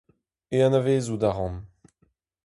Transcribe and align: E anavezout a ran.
E 0.55 0.57
anavezout 0.65 1.23
a 1.29 1.31
ran. 1.35 1.55